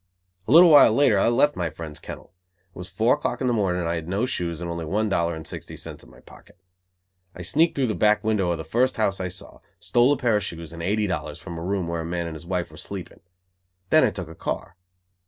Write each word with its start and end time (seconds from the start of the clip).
A 0.47 0.51
little 0.51 0.71
while 0.71 0.91
later 0.93 1.19
I 1.19 1.27
left 1.27 1.55
my 1.55 1.69
friend's 1.69 1.99
kennel. 1.99 2.33
It 2.73 2.75
was 2.75 2.89
four 2.89 3.13
o'clock 3.13 3.39
in 3.39 3.45
the 3.45 3.53
morning 3.53 3.81
and 3.81 3.87
I 3.87 3.93
had 3.93 4.07
no 4.07 4.25
shoes 4.25 4.59
on 4.59 4.65
and 4.65 4.71
only 4.71 4.83
one 4.85 5.09
dollar 5.09 5.35
and 5.35 5.45
sixty 5.45 5.77
cents 5.77 6.03
in 6.03 6.09
my 6.09 6.21
pocket. 6.21 6.57
I 7.35 7.43
sneaked 7.43 7.75
through 7.75 7.85
the 7.85 7.93
back 7.93 8.23
window 8.23 8.49
of 8.49 8.57
the 8.57 8.63
first 8.63 8.95
house 8.97 9.19
I 9.19 9.27
saw, 9.27 9.59
stole 9.79 10.11
a 10.11 10.17
pair 10.17 10.37
of 10.37 10.43
shoes 10.43 10.73
and 10.73 10.81
eighty 10.81 11.05
dollars 11.05 11.37
from 11.37 11.59
a 11.59 11.63
room 11.63 11.87
where 11.87 12.01
a 12.01 12.05
man 12.05 12.25
and 12.25 12.33
his 12.33 12.47
wife 12.47 12.71
were 12.71 12.77
sleeping. 12.77 13.19
Then 13.91 14.03
I 14.03 14.09
took 14.09 14.27
a 14.27 14.33
car. 14.33 14.75